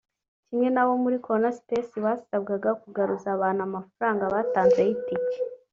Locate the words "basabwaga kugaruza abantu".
2.05-3.61